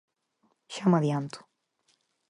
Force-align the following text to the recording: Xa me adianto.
Xa 0.73 0.85
me 0.89 0.97
adianto. 0.99 1.39